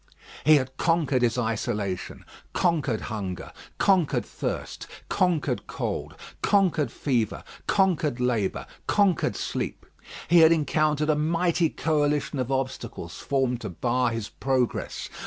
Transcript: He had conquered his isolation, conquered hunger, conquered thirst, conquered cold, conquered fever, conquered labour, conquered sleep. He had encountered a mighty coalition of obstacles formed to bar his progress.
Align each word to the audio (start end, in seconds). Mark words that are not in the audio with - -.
He 0.43 0.55
had 0.55 0.75
conquered 0.77 1.21
his 1.21 1.37
isolation, 1.37 2.25
conquered 2.53 3.01
hunger, 3.01 3.51
conquered 3.77 4.25
thirst, 4.25 4.87
conquered 5.09 5.67
cold, 5.67 6.15
conquered 6.41 6.91
fever, 6.91 7.43
conquered 7.67 8.19
labour, 8.19 8.65
conquered 8.87 9.35
sleep. 9.35 9.85
He 10.27 10.39
had 10.39 10.51
encountered 10.51 11.11
a 11.11 11.15
mighty 11.15 11.69
coalition 11.69 12.39
of 12.39 12.51
obstacles 12.51 13.19
formed 13.19 13.61
to 13.61 13.69
bar 13.69 14.09
his 14.09 14.27
progress. 14.27 15.07